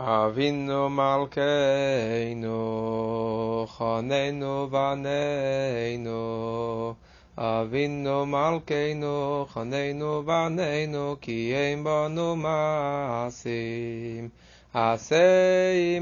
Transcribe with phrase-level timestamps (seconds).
[0.00, 6.96] а вин ну малькей ну хо נей ну ва נей ну
[7.36, 14.28] а вин ну малькей ну хо נей ну ва נей ну קייין בונע מאסים
[14.72, 16.00] אסיי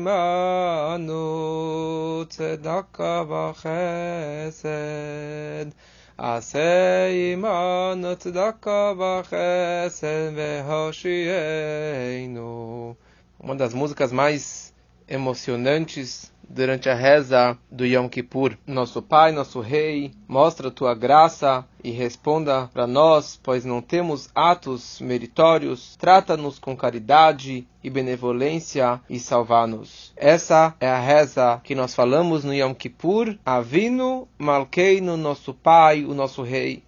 [13.38, 14.74] Uma das músicas mais
[15.08, 18.56] emocionantes durante a reza do Yom Kippur.
[18.66, 25.00] Nosso Pai, nosso Rei, mostra tua graça e responda para nós, pois não temos atos
[25.00, 25.96] meritórios.
[25.96, 30.12] Trata-nos com caridade e benevolência e salva-nos.
[30.16, 33.36] Essa é a reza que nós falamos no Yom Kippur.
[33.44, 36.82] Avino Malkeino, nosso Pai, o nosso Rei.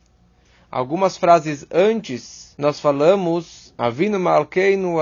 [0.70, 4.96] Algumas frases antes nós falamos Avinu Malkeinu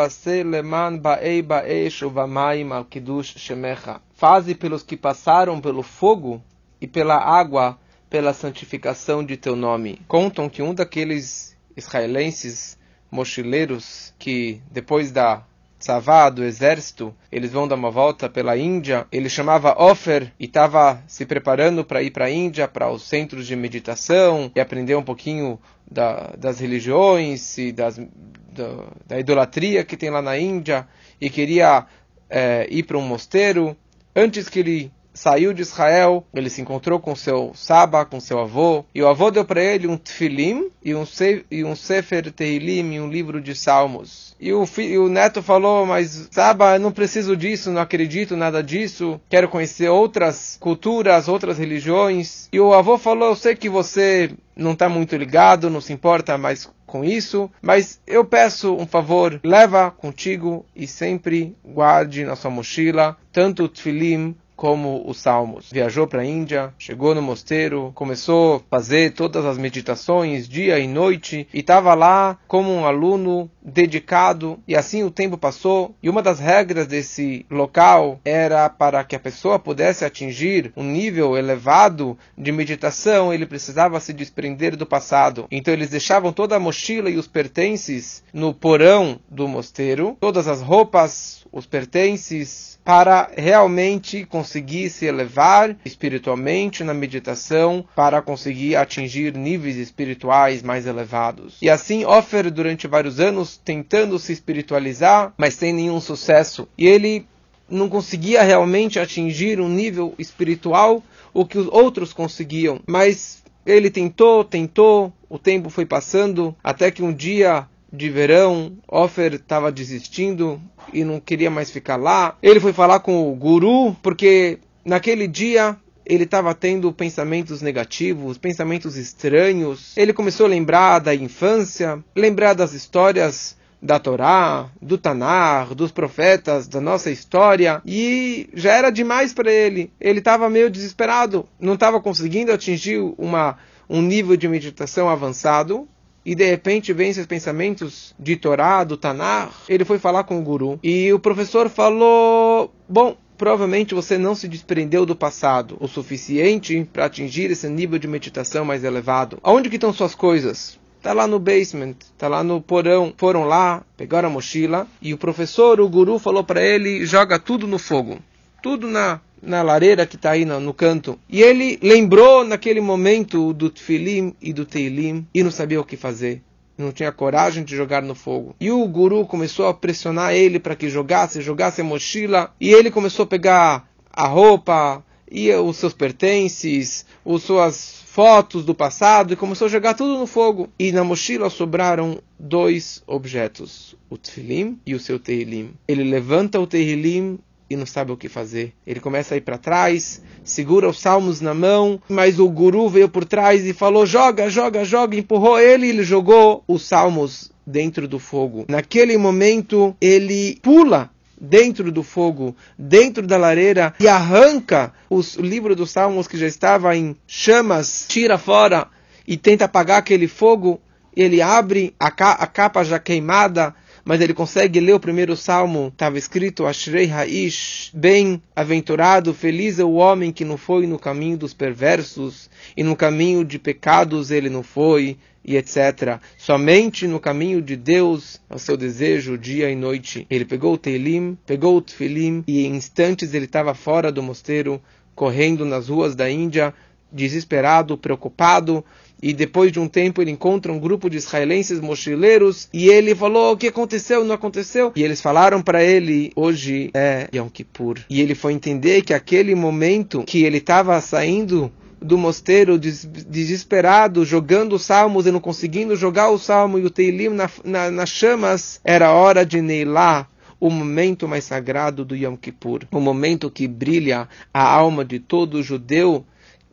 [0.45, 2.87] Leman Ba'ei Ba'esh Uvamayim Al
[3.23, 4.03] Shemecha.
[4.13, 6.43] Faze pelos que passaram pelo fogo
[6.79, 7.79] e pela água
[8.11, 9.99] pela santificação de teu nome.
[10.07, 12.77] Contam que um daqueles israelenses
[13.11, 15.43] mochileiros que depois da
[15.79, 19.07] Tzavá, do exército, eles vão dar uma volta pela Índia.
[19.13, 23.47] Ele chamava Ofer e estava se preparando para ir para a Índia, para os centros
[23.47, 25.59] de meditação e aprender um pouquinho
[25.91, 30.89] da, das religiões e das, da, da, idolatria que tem lá na Índia
[31.21, 31.87] e queria
[32.29, 33.77] é, ir para um mosteiro.
[34.15, 38.85] Antes que ele saiu de Israel, ele se encontrou com seu Saba, com seu avô,
[38.95, 41.05] e o avô deu para ele um Tfilim e um,
[41.51, 44.37] e um Sefer Tehilim, um livro de salmos.
[44.39, 48.63] E o, e o neto falou, mas Saba, eu não preciso disso, não acredito nada
[48.63, 52.49] disso, quero conhecer outras culturas, outras religiões.
[52.53, 56.37] E o avô falou, eu sei que você não está muito ligado, não se importa
[56.39, 62.51] mais com isso, mas eu peço um favor, leva contigo e sempre guarde na sua
[62.51, 65.71] mochila tanto o Tfilim como os salmos.
[65.71, 70.89] Viajou para a Índia, chegou no mosteiro, começou a fazer todas as meditações dia e
[70.89, 76.23] noite e estava lá como um aluno dedicado e assim o tempo passou e uma
[76.23, 82.53] das regras desse local era para que a pessoa pudesse atingir um nível elevado de
[82.53, 85.47] meditação, ele precisava se desprender do passado.
[85.51, 90.63] Então eles deixavam toda a mochila e os pertences no porão do mosteiro, todas as
[90.63, 99.77] roupas, os pertences para realmente conseguir se elevar espiritualmente na meditação, para conseguir atingir níveis
[99.77, 101.59] espirituais mais elevados.
[101.61, 106.69] E assim, Offer, durante vários anos, tentando se espiritualizar, mas sem nenhum sucesso.
[106.79, 107.27] E ele
[107.69, 111.03] não conseguia realmente atingir um nível espiritual
[111.35, 112.81] o que os outros conseguiam.
[112.87, 119.35] Mas ele tentou, tentou, o tempo foi passando, até que um dia de verão, Offer
[119.35, 120.61] estava desistindo
[120.93, 122.37] e não queria mais ficar lá.
[122.43, 128.97] Ele foi falar com o guru, porque naquele dia ele estava tendo pensamentos negativos, pensamentos
[128.97, 129.97] estranhos.
[129.97, 136.67] Ele começou a lembrar da infância, lembrar das histórias da Torá, do Tanar, dos profetas,
[136.67, 139.93] da nossa história, e já era demais para ele.
[140.01, 143.59] Ele estava meio desesperado, não estava conseguindo atingir uma,
[143.89, 145.89] um nível de meditação avançado,
[146.27, 150.43] e de repente vem esses pensamentos de Torá, do Tanar, ele foi falar com o
[150.43, 150.77] guru.
[150.83, 157.05] E o professor falou: Bom, provavelmente você não se desprendeu do passado o suficiente para
[157.05, 159.39] atingir esse nível de meditação mais elevado.
[159.41, 160.77] Aonde que estão suas coisas?
[161.01, 163.15] Tá lá no basement, tá lá no porão.
[163.17, 167.69] Foram lá, pegaram a mochila e o professor, o guru, falou para ele: joga tudo
[167.69, 168.19] no fogo,
[168.61, 171.19] tudo na na lareira que está aí no, no, canto.
[171.29, 175.97] E ele lembrou naquele momento do Tfilim e do Teilim e não sabia o que
[175.97, 176.43] fazer.
[176.77, 178.55] Não tinha coragem de jogar no fogo.
[178.61, 182.55] E o guru começou a pressionar ele para que jogasse, jogasse a mochila.
[182.61, 188.75] E ele começou a pegar a roupa e os seus pertences, as suas fotos do
[188.75, 190.71] passado e começou a jogar tudo no fogo.
[190.79, 195.75] E na mochila sobraram dois objetos, o Tfilim e o seu Teilim.
[195.87, 197.39] Ele levanta o Teilim
[197.69, 198.73] e não sabe o que fazer.
[198.87, 203.09] Ele começa a ir para trás, segura os salmos na mão, mas o guru veio
[203.09, 208.07] por trás e falou: joga, joga, joga, empurrou ele e ele jogou os salmos dentro
[208.07, 208.65] do fogo.
[208.69, 215.77] Naquele momento, ele pula dentro do fogo, dentro da lareira e arranca os, o livro
[215.77, 218.89] dos salmos que já estava em chamas, tira fora
[219.27, 220.81] e tenta apagar aquele fogo.
[221.15, 223.75] Ele abre a, ca a capa já queimada
[224.07, 229.95] mas ele consegue ler o primeiro salmo, estava escrito Ashrei Haish, bem-aventurado, feliz é o
[229.95, 234.63] homem que não foi no caminho dos perversos, e no caminho de pecados ele não
[234.63, 236.21] foi, e etc.
[236.39, 240.25] Somente no caminho de Deus é o seu desejo dia e noite.
[240.31, 244.81] Ele pegou o Teilim, pegou o Tfilim e em instantes ele estava fora do mosteiro,
[245.17, 246.73] correndo nas ruas da Índia,
[247.13, 248.85] desesperado, preocupado,
[249.23, 253.53] e depois de um tempo ele encontra um grupo de israelenses mochileiros e ele falou
[253.53, 254.93] o que aconteceu, não aconteceu.
[254.95, 257.99] E eles falaram para ele, hoje é Yom Kippur.
[258.09, 264.79] E ele foi entender que aquele momento que ele estava saindo do mosteiro desesperado, jogando
[264.79, 269.13] salmos e não conseguindo jogar o salmo e o Teilim na, na, nas chamas, era
[269.13, 270.29] hora de Neilá,
[270.61, 275.63] o momento mais sagrado do Yom Kippur, o momento que brilha a alma de todo
[275.63, 276.25] judeu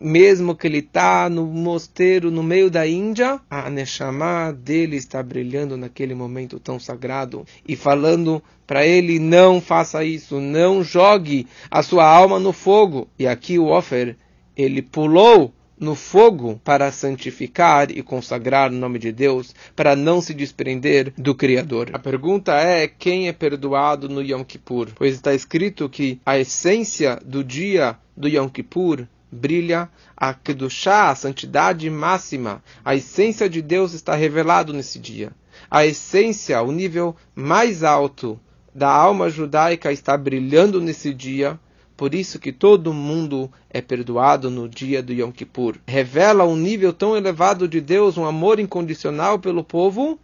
[0.04, 5.78] mesmo que ele está no mosteiro no meio da Índia, a Neshama dele está brilhando
[5.78, 12.06] naquele momento tão sagrado e falando para ele: não faça isso, não jogue a sua
[12.06, 13.08] alma no fogo.
[13.18, 14.18] E aqui o Ofer,
[14.58, 20.34] ele pulou no fogo para santificar e consagrar o nome de Deus, para não se
[20.34, 21.90] desprender do Criador.
[21.94, 24.90] A pergunta é: quem é perdoado no Yom Kippur?
[24.96, 31.16] Pois está escrito que a essência do dia do Yom Kippur brilha a Kedushá, a
[31.16, 35.34] santidade máxima, a essência de Deus está revelado nesse dia.
[35.70, 38.40] A essência, o nível mais alto
[38.74, 41.60] da alma judaica está brilhando nesse dia,
[41.96, 45.78] por isso que todo mundo é perdoado no dia do Yom Kippur.
[45.88, 50.20] Revela um nível tão elevado de Deus, um amor incondicional pelo povo,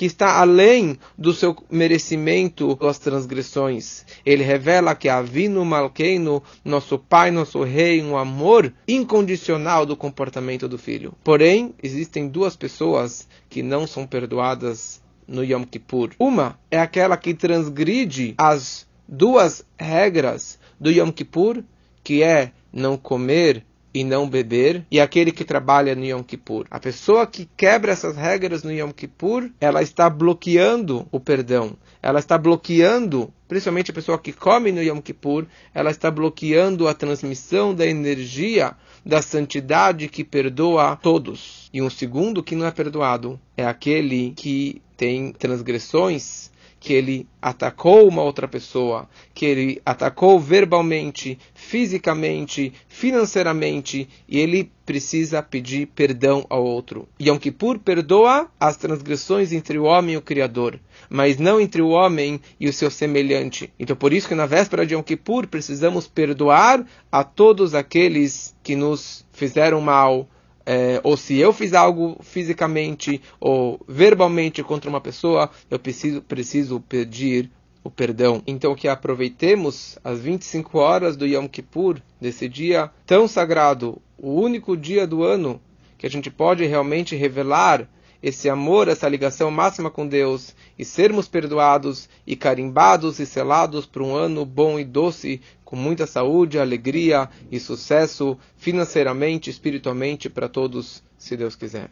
[0.00, 4.06] que está além do seu merecimento das transgressões.
[4.24, 10.78] Ele revela que Avino Malkeino, nosso pai, nosso rei, um amor incondicional do comportamento do
[10.78, 11.12] filho.
[11.22, 16.12] Porém, existem duas pessoas que não são perdoadas no Yom Kippur.
[16.18, 21.62] Uma é aquela que transgride as duas regras do Yom Kippur,
[22.02, 26.66] que é não comer e não beber, e aquele que trabalha no Yom Kippur.
[26.70, 31.76] A pessoa que quebra essas regras no Yom Kippur, ela está bloqueando o perdão.
[32.02, 36.94] Ela está bloqueando, principalmente a pessoa que come no Yom Kippur, ela está bloqueando a
[36.94, 41.68] transmissão da energia da santidade que perdoa a todos.
[41.72, 46.50] E um segundo que não é perdoado é aquele que tem transgressões
[46.80, 55.42] que ele atacou uma outra pessoa, que ele atacou verbalmente, fisicamente, financeiramente, e ele precisa
[55.42, 57.06] pedir perdão ao outro.
[57.20, 61.90] Yom Kippur perdoa as transgressões entre o homem e o Criador, mas não entre o
[61.90, 63.70] homem e o seu semelhante.
[63.78, 68.74] Então, por isso que na véspera de Yom Kippur precisamos perdoar a todos aqueles que
[68.74, 70.26] nos fizeram mal,
[70.64, 76.80] é, ou se eu fiz algo fisicamente ou verbalmente contra uma pessoa, eu preciso, preciso
[76.80, 77.50] pedir
[77.82, 78.42] o perdão.
[78.46, 84.76] Então que aproveitemos as 25 horas do Yom Kippur, desse dia tão sagrado, o único
[84.76, 85.60] dia do ano
[85.96, 87.88] que a gente pode realmente revelar
[88.22, 94.02] esse amor, essa ligação máxima com Deus e sermos perdoados e carimbados e selados por
[94.02, 101.02] um ano bom e doce, com muita saúde, alegria e sucesso financeiramente, espiritualmente para todos,
[101.16, 101.88] se Deus quiser.